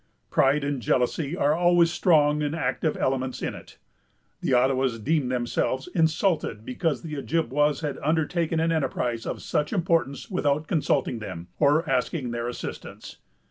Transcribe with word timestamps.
Pride 0.31 0.63
and 0.63 0.81
jealousy 0.81 1.37
are 1.37 1.53
always 1.53 1.91
strong 1.91 2.41
and 2.41 2.55
active 2.55 2.97
elements 2.97 3.39
in 3.43 3.53
it. 3.53 3.77
The 4.41 4.51
Ottawas 4.51 4.97
deemed 4.97 5.31
themselves 5.31 5.87
insulted 5.89 6.65
because 6.65 7.03
the 7.03 7.15
Ojibwas 7.17 7.81
had 7.81 7.99
undertaken 8.01 8.59
an 8.59 8.71
enterprise 8.71 9.27
of 9.27 9.43
such 9.43 9.71
importance 9.71 10.27
without 10.31 10.65
consulting 10.67 11.19
them, 11.19 11.49
or 11.59 11.87
asking 11.87 12.31
their 12.31 12.47
assistance. 12.47 13.17